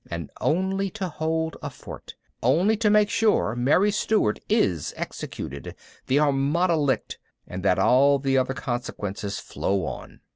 [0.09, 2.15] And only to hold a fort!
[2.41, 5.75] Only to make sure Mary Stuart is executed,
[6.07, 10.21] the Armada licked, and that all the other consequences flow on.